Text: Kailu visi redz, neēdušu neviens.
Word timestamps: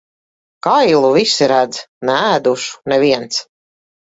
Kailu 0.67 1.11
visi 1.17 1.49
redz, 1.51 1.81
neēdušu 2.11 2.83
neviens. 2.95 3.43